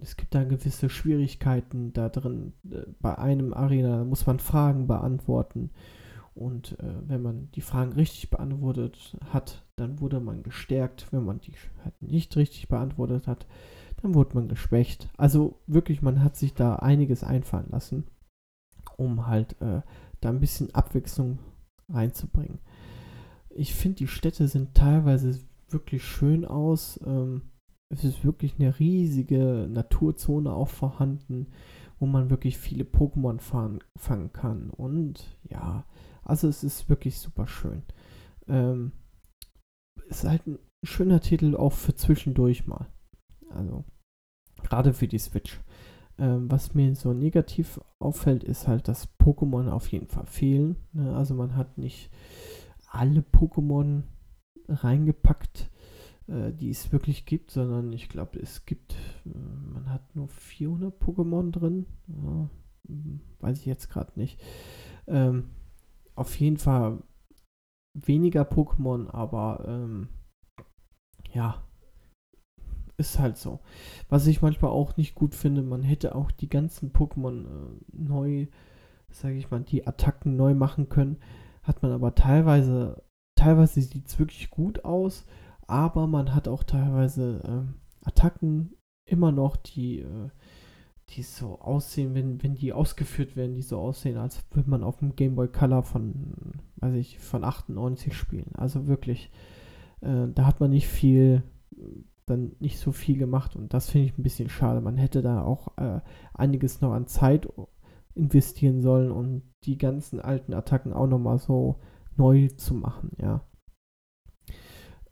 [0.00, 2.52] es gibt da gewisse Schwierigkeiten da drin.
[2.70, 5.70] Äh, bei einem Arena muss man Fragen beantworten.
[6.34, 11.06] Und äh, wenn man die Fragen richtig beantwortet hat, dann wurde man gestärkt.
[11.12, 11.52] Wenn man die
[11.84, 13.46] halt nicht richtig beantwortet hat,
[14.02, 15.08] dann wurde man geschwächt.
[15.16, 18.04] Also wirklich, man hat sich da einiges einfallen lassen,
[18.96, 19.82] um halt äh,
[20.20, 21.38] da ein bisschen Abwechslung
[21.88, 22.58] reinzubringen.
[23.50, 27.00] Ich finde, die Städte sind teilweise wirklich schön aus.
[27.06, 27.42] Ähm,
[27.88, 31.48] es ist wirklich eine riesige Naturzone auch vorhanden,
[31.98, 34.70] wo man wirklich viele Pokémon fangen kann.
[34.70, 35.84] Und ja,
[36.22, 37.82] also es ist wirklich super schön.
[38.48, 38.92] Ähm,
[40.08, 42.86] ist halt ein schöner Titel auch für zwischendurch mal.
[43.50, 43.84] Also
[44.62, 45.60] gerade für die Switch.
[46.18, 50.76] Ähm, was mir so negativ auffällt, ist halt, dass Pokémon auf jeden Fall fehlen.
[50.92, 51.14] Ne?
[51.14, 52.10] Also man hat nicht
[52.90, 54.04] alle Pokémon
[54.68, 55.70] reingepackt
[56.28, 59.28] äh, die es wirklich gibt, sondern ich glaube, es gibt, äh,
[59.72, 61.86] man hat nur 400 Pokémon drin.
[62.08, 62.50] Ja,
[62.88, 64.40] hm, weiß ich jetzt gerade nicht.
[65.06, 65.50] Ähm,
[66.14, 67.02] auf jeden Fall
[68.04, 70.08] weniger Pokémon, aber ähm,
[71.32, 71.62] ja,
[72.98, 73.60] ist halt so.
[74.08, 78.46] Was ich manchmal auch nicht gut finde, man hätte auch die ganzen Pokémon äh, neu,
[79.10, 81.18] sage ich mal, die Attacken neu machen können.
[81.62, 83.02] Hat man aber teilweise,
[83.34, 85.26] teilweise sieht es wirklich gut aus,
[85.66, 90.30] aber man hat auch teilweise äh, Attacken immer noch, die, äh,
[91.10, 94.98] die so aussehen, wenn, wenn die ausgeführt werden, die so aussehen, als würde man auf
[94.98, 96.34] dem Game Boy Color von,
[96.76, 98.50] weiß ich, von 98 spielen.
[98.54, 99.30] Also wirklich,
[100.00, 101.42] äh, da hat man nicht viel,
[102.26, 104.80] dann nicht so viel gemacht und das finde ich ein bisschen schade.
[104.80, 106.00] Man hätte da auch äh,
[106.34, 107.48] einiges noch an Zeit
[108.14, 111.80] investieren sollen, um die ganzen alten Attacken auch nochmal so
[112.16, 113.42] neu zu machen, ja.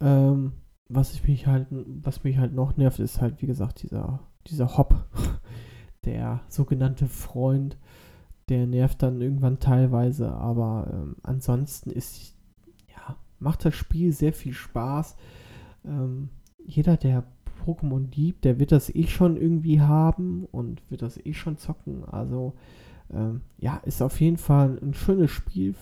[0.00, 0.52] Ähm,
[0.88, 4.76] was ich mich halt, was mich halt noch nervt, ist halt, wie gesagt, dieser, dieser
[4.76, 5.06] Hop,
[6.06, 7.76] der sogenannte Freund,
[8.48, 12.34] der nervt dann irgendwann teilweise, aber ähm, ansonsten ist,
[12.88, 15.16] ja, macht das Spiel sehr viel Spaß.
[15.84, 16.28] Ähm,
[16.64, 17.24] jeder, der
[17.64, 22.04] Pokémon liebt, der wird das eh schon irgendwie haben und wird das eh schon zocken.
[22.04, 22.54] Also,
[23.12, 25.74] ähm, ja, ist auf jeden Fall ein schönes Spiel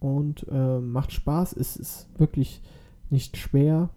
[0.00, 1.54] und äh, macht Spaß.
[1.54, 2.62] Es ist wirklich
[3.10, 3.90] nicht schwer.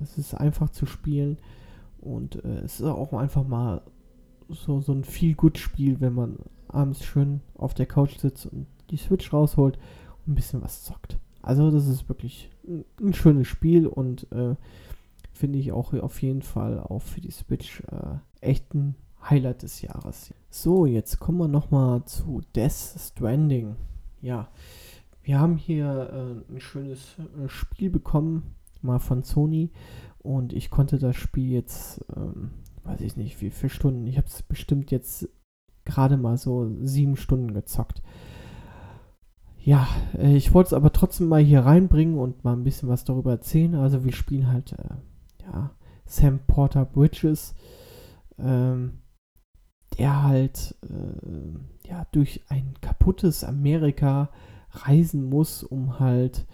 [0.00, 1.38] Es ist einfach zu spielen
[2.00, 3.82] und äh, es ist auch einfach mal
[4.52, 6.38] so, so ein viel gut Spiel, wenn man
[6.68, 9.78] abends schön auf der Couch sitzt und die Switch rausholt
[10.26, 11.18] und ein bisschen was zockt.
[11.42, 14.54] Also das ist wirklich ein, ein schönes Spiel und äh,
[15.32, 18.94] finde ich auch auf jeden Fall auch für die Switch äh, echt ein
[19.28, 20.32] Highlight des Jahres.
[20.50, 23.76] So, jetzt kommen wir nochmal zu Death Stranding.
[24.20, 24.48] Ja,
[25.22, 29.70] wir haben hier äh, ein schönes äh, Spiel bekommen, mal von Sony.
[30.18, 32.50] Und ich konnte das Spiel jetzt, ähm,
[32.84, 34.06] weiß ich nicht, wie viele Stunden.
[34.06, 35.28] Ich habe es bestimmt jetzt
[35.84, 38.02] gerade mal so sieben Stunden gezockt.
[39.58, 39.86] Ja,
[40.18, 43.32] äh, ich wollte es aber trotzdem mal hier reinbringen und mal ein bisschen was darüber
[43.32, 43.74] erzählen.
[43.76, 45.70] Also wir spielen halt, äh, ja,
[46.04, 47.54] Sam Porter Bridges,
[48.38, 49.02] ähm,
[49.98, 54.30] der halt, äh, ja, durch ein kaputtes Amerika
[54.70, 56.46] reisen muss, um halt,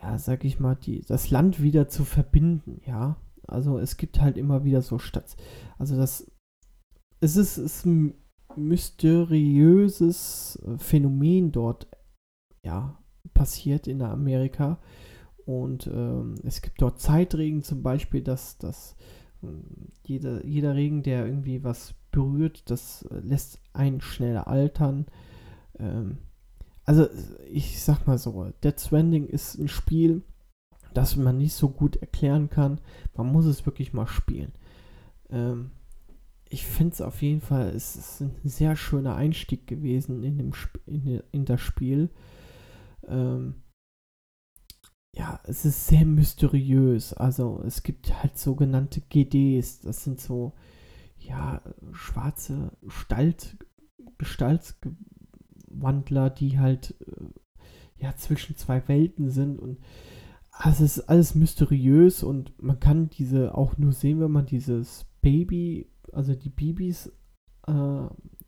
[0.00, 3.16] ja, sag ich mal, die, das Land wieder zu verbinden, ja.
[3.46, 5.36] Also es gibt halt immer wieder so Stadt.
[5.78, 6.30] Also das,
[7.20, 8.14] es ist, ist ein
[8.56, 11.88] mysteriöses Phänomen dort,
[12.62, 12.98] ja,
[13.32, 14.78] passiert in Amerika.
[15.44, 18.96] Und ähm, es gibt dort Zeitregen zum Beispiel, dass, dass
[19.42, 25.06] ähm, jeder, jeder Regen, der irgendwie was berührt, das lässt einen schnell altern.
[25.78, 26.18] Ähm,
[26.84, 27.08] also
[27.50, 30.22] ich sag mal so, Dead Stranding ist ein Spiel,
[30.94, 32.80] das man nicht so gut erklären kann.
[33.14, 34.52] Man muss es wirklich mal spielen.
[35.30, 35.70] Ähm,
[36.48, 40.52] ich finde es auf jeden Fall, es ist ein sehr schöner Einstieg gewesen in, dem
[40.54, 42.10] Sp in, in das Spiel.
[43.06, 43.56] Ähm,
[45.16, 47.12] ja, es ist sehr mysteriös.
[47.12, 49.80] Also es gibt halt sogenannte GDs.
[49.80, 50.52] Das sind so,
[51.18, 53.56] ja, schwarze Gestalt,
[54.18, 54.96] Gestaltsge
[55.68, 59.78] Wandler, die halt äh, ja zwischen zwei Welten sind und
[60.56, 65.06] also es ist alles mysteriös und man kann diese auch nur sehen, wenn man dieses
[65.20, 67.10] Baby, also die Babys,
[67.66, 67.72] äh,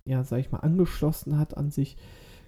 [0.05, 1.97] ja, sag ich mal, angeschlossen hat an sich,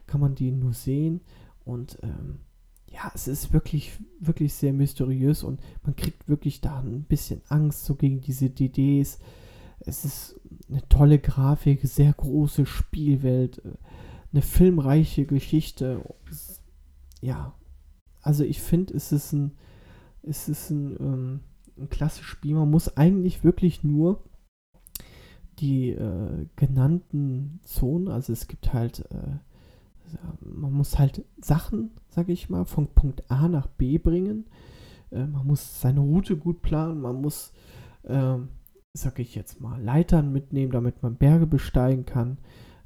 [0.07, 1.21] kann man die nur sehen
[1.64, 2.38] und ähm,
[2.87, 7.85] ja, es ist wirklich, wirklich sehr mysteriös und man kriegt wirklich da ein bisschen Angst
[7.85, 9.18] so gegen diese DDs.
[9.81, 13.59] Es ist eine tolle Grafik, sehr große Spielwelt.
[13.64, 13.73] Äh,
[14.33, 16.03] eine filmreiche Geschichte.
[17.21, 17.55] Ja,
[18.22, 19.52] also ich finde, es ist ein,
[20.22, 21.40] es ist ein, ähm,
[21.78, 22.54] ein klassisches Spiel.
[22.54, 24.24] Man muss eigentlich wirklich nur
[25.59, 29.38] die äh, genannten Zonen, also es gibt halt, äh,
[30.40, 34.46] man muss halt Sachen, sage ich mal, von Punkt A nach B bringen.
[35.11, 37.52] Äh, man muss seine Route gut planen, man muss,
[38.04, 38.48] ähm,
[38.92, 42.38] sage ich jetzt mal, Leitern mitnehmen, damit man Berge besteigen kann.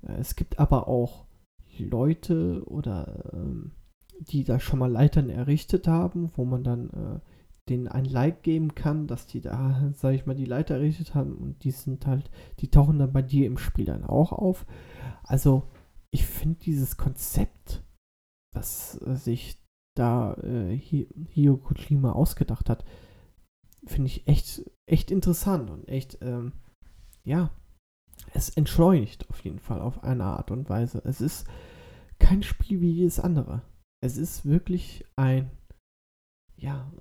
[0.06, 1.26] Äh, es gibt aber auch
[1.78, 3.72] Leute oder ähm,
[4.20, 7.20] die da schon mal Leitern errichtet haben, wo man dann äh,
[7.68, 11.37] denen ein Like geben kann, dass die da, sag ich mal, die Leiter errichtet haben
[11.37, 14.66] und die sind halt, die tauchen dann bei dir im Spiel dann auch auf.
[15.22, 15.70] Also,
[16.11, 17.85] ich finde dieses Konzept,
[18.53, 19.59] das äh, sich
[19.94, 22.85] da äh, Hio Kojima ausgedacht hat,
[23.85, 26.53] finde ich echt, echt interessant und echt, ähm,
[27.25, 27.51] ja,
[28.33, 31.03] es entschleunigt auf jeden Fall auf eine Art und Weise.
[31.05, 31.46] Es ist
[32.18, 33.62] kein Spiel wie jedes andere.
[34.02, 35.50] Es ist wirklich ein,
[36.56, 36.92] ja,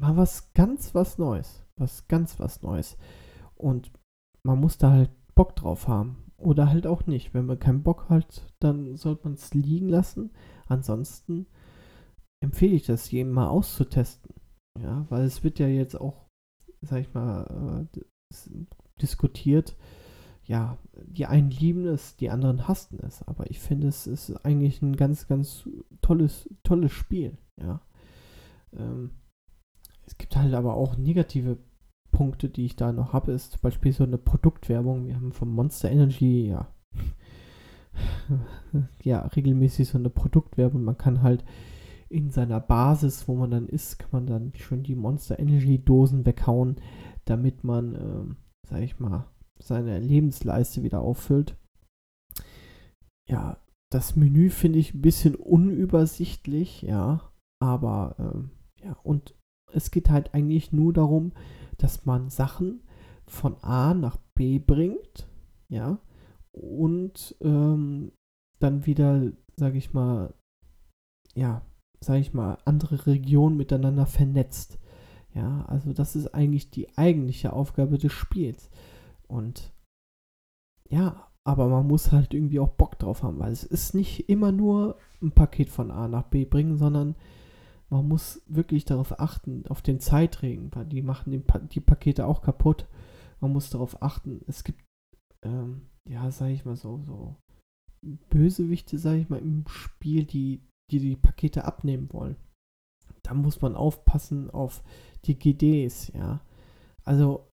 [0.00, 1.64] mal was ganz was Neues.
[1.76, 2.96] Was ganz was Neues.
[3.56, 3.92] Und
[4.44, 6.32] man muss da halt Bock drauf haben.
[6.36, 7.34] Oder halt auch nicht.
[7.34, 10.30] Wenn man keinen Bock hat, dann sollte man es liegen lassen.
[10.66, 11.46] Ansonsten
[12.40, 14.34] empfehle ich das jedem mal auszutesten.
[14.80, 16.28] Ja, weil es wird ja jetzt auch,
[16.82, 18.00] sag ich mal, äh,
[19.00, 19.76] diskutiert.
[20.48, 23.22] Ja, die einen lieben es, die anderen hassen es.
[23.28, 25.68] Aber ich finde, es ist eigentlich ein ganz, ganz
[26.00, 27.36] tolles, tolles Spiel.
[27.60, 27.82] Ja.
[28.74, 29.10] Ähm,
[30.06, 31.58] es gibt halt aber auch negative
[32.10, 35.06] Punkte, die ich da noch habe, ist zum Beispiel so eine Produktwerbung.
[35.06, 36.72] Wir haben von Monster Energy, ja,
[39.02, 40.82] ja, regelmäßig so eine Produktwerbung.
[40.82, 41.44] Man kann halt
[42.08, 46.24] in seiner Basis, wo man dann ist, kann man dann schon die Monster Energy Dosen
[46.24, 46.76] weghauen,
[47.26, 48.34] damit man, äh,
[48.66, 49.26] sag ich mal,
[49.58, 51.56] seine Lebensleiste wieder auffüllt.
[53.28, 58.50] Ja, das Menü finde ich ein bisschen unübersichtlich, ja, aber ähm,
[58.82, 59.34] ja, und
[59.72, 61.32] es geht halt eigentlich nur darum,
[61.76, 62.82] dass man Sachen
[63.26, 65.28] von A nach B bringt,
[65.68, 66.00] ja,
[66.52, 68.12] und ähm,
[68.58, 70.34] dann wieder, sage ich mal,
[71.34, 71.62] ja,
[72.00, 74.78] sage ich mal, andere Regionen miteinander vernetzt.
[75.34, 78.70] Ja, also das ist eigentlich die eigentliche Aufgabe des Spiels.
[79.28, 79.72] Und
[80.88, 84.52] ja, aber man muss halt irgendwie auch Bock drauf haben, weil es ist nicht immer
[84.52, 87.14] nur ein Paket von A nach B bringen, sondern
[87.90, 92.42] man muss wirklich darauf achten, auf den Zeitregen, weil die machen pa die Pakete auch
[92.42, 92.86] kaputt.
[93.40, 94.82] Man muss darauf achten, es gibt,
[95.42, 97.36] ähm, ja, sag ich mal so, so
[98.02, 100.60] Bösewichte, sag ich mal, im Spiel, die,
[100.90, 102.36] die die Pakete abnehmen wollen.
[103.22, 104.82] Da muss man aufpassen auf
[105.24, 106.40] die GDs, ja.
[107.04, 107.47] Also,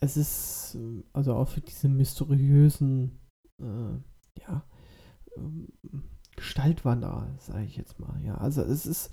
[0.00, 0.78] es ist,
[1.12, 3.18] also auch für diese mysteriösen,
[3.60, 4.64] äh, ja,
[5.36, 5.68] ähm,
[6.36, 8.36] Gestaltwanderer, sage ich jetzt mal, ja.
[8.36, 9.10] Also, es ist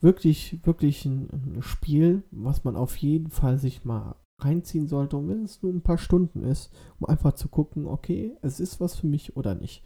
[0.00, 5.16] wirklich, wirklich ein, ein, Spiel, was man auf jeden Fall sich mal reinziehen sollte.
[5.16, 8.80] Und wenn es nur ein paar Stunden ist, um einfach zu gucken, okay, es ist
[8.80, 9.84] was für mich oder nicht.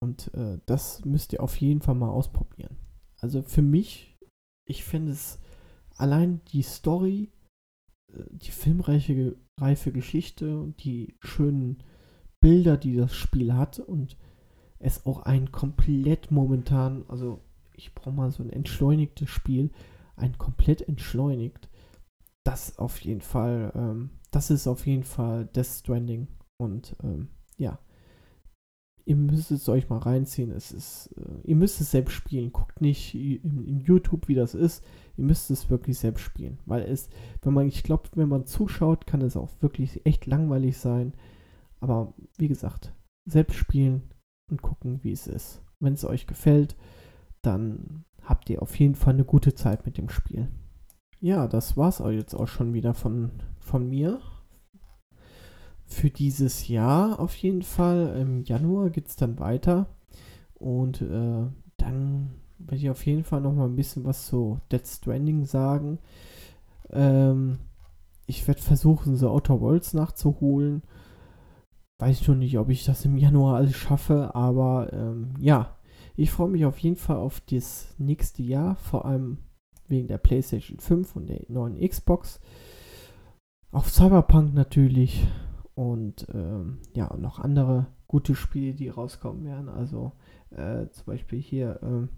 [0.00, 2.76] Und äh, das müsst ihr auf jeden Fall mal ausprobieren.
[3.20, 4.18] Also für mich,
[4.66, 5.38] ich finde es
[5.96, 7.39] allein die Story, äh,
[8.30, 11.82] die filmreiche reife Geschichte und die schönen
[12.40, 14.16] Bilder, die das Spiel hat und
[14.78, 17.40] es auch ein komplett momentan, also
[17.74, 19.70] ich brauche mal so ein entschleunigtes Spiel,
[20.16, 21.68] ein komplett entschleunigt.
[22.44, 26.28] Das auf jeden Fall, ähm, das ist auf jeden Fall Death Stranding.
[26.58, 27.78] Und ähm, ja,
[29.10, 30.52] ihr müsst es euch mal reinziehen.
[30.52, 32.52] Es ist, äh, ihr müsst es selbst spielen.
[32.52, 34.84] Guckt nicht in, YouTube, wie das ist.
[35.16, 36.60] Ihr müsst es wirklich selbst spielen.
[36.64, 37.08] Weil es,
[37.42, 41.12] wenn man, ich glaube, wenn man zuschaut, kann es auch wirklich echt langweilig sein.
[41.80, 42.94] Aber wie gesagt,
[43.28, 44.02] selbst spielen
[44.48, 45.60] und gucken, wie es ist.
[45.80, 46.76] Wenn es euch gefällt,
[47.42, 50.46] dann habt ihr auf jeden Fall eine gute Zeit mit dem Spiel.
[51.18, 54.20] Ja, das war's auch jetzt auch schon wieder von, von mir.
[55.90, 58.16] Für dieses Jahr auf jeden Fall.
[58.20, 59.86] Im Januar geht es dann weiter.
[60.54, 64.86] Und äh, dann werde ich auf jeden Fall noch mal ein bisschen was zu Dead
[64.86, 65.98] Stranding sagen.
[66.90, 67.58] Ähm,
[68.26, 70.82] ich werde versuchen, so Outer Worlds nachzuholen.
[71.98, 75.76] Weiß schon nicht, ob ich das im Januar alles schaffe, aber ähm, ja,
[76.16, 79.38] ich freue mich auf jeden Fall auf das nächste Jahr, vor allem
[79.88, 82.40] wegen der PlayStation 5 und der neuen Xbox.
[83.72, 85.26] Auf Cyberpunk natürlich
[85.80, 89.70] und ähm, ja, noch andere gute Spiele, die rauskommen werden.
[89.70, 90.12] Also
[90.50, 92.10] äh, zum Beispiel hier, ähm,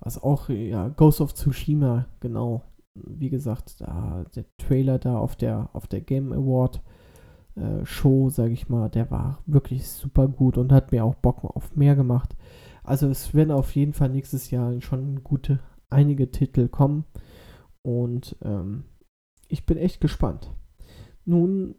[0.00, 2.64] was auch, ja, Ghost of Tsushima, genau.
[2.96, 6.82] Wie gesagt, da, der Trailer da auf der, auf der Game Award
[7.54, 11.44] äh, Show, sage ich mal, der war wirklich super gut und hat mir auch Bock
[11.44, 12.34] auf mehr gemacht.
[12.82, 17.04] Also es werden auf jeden Fall nächstes Jahr schon gute, einige Titel kommen
[17.82, 18.86] und ähm,
[19.46, 20.52] ich bin echt gespannt.
[21.24, 21.76] nun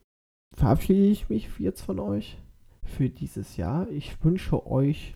[0.56, 2.38] verabschiede ich mich jetzt von euch
[2.84, 3.90] für dieses Jahr.
[3.90, 5.16] Ich wünsche euch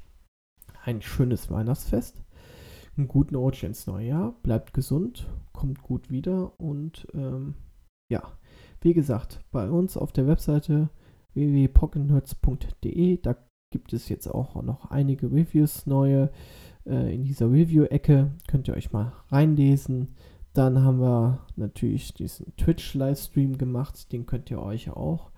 [0.84, 2.24] ein schönes Weihnachtsfest,
[2.98, 7.56] einen guten Rutsch ins neue Jahr, bleibt gesund, kommt gut wieder und ähm,
[8.12, 8.24] ja,
[8.82, 10.90] wie gesagt, bei uns auf der Webseite
[11.34, 13.36] www.pocketnerds.de, da
[13.72, 16.32] gibt es jetzt auch noch einige Reviews neue.
[16.86, 20.16] Äh, in dieser Review-Ecke könnt ihr euch mal reinlesen.
[20.54, 25.32] Dann haben wir natürlich diesen Twitch-Livestream gemacht, den könnt ihr euch auch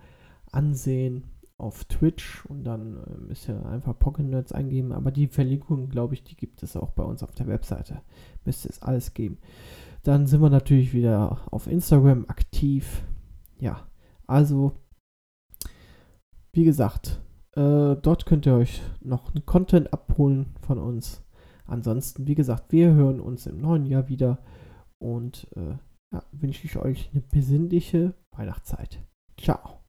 [0.50, 1.24] ansehen
[1.58, 4.92] auf Twitch und dann äh, müsst ihr einfach Pocket Nerds eingeben.
[4.92, 8.02] Aber die Verlinkung, glaube ich, die gibt es auch bei uns auf der Webseite.
[8.44, 9.38] Müsste es alles geben.
[10.02, 13.04] Dann sind wir natürlich wieder auf Instagram aktiv.
[13.60, 13.86] Ja,
[14.26, 14.72] also,
[16.52, 17.20] wie gesagt,
[17.54, 21.22] äh, dort könnt ihr euch noch Content abholen von uns.
[21.64, 24.38] Ansonsten, wie gesagt, wir hören uns im neuen Jahr wieder
[25.02, 25.76] und äh,
[26.12, 29.02] ja, wünsche ich euch eine besinnliche Weihnachtszeit.
[29.38, 29.81] Ciao.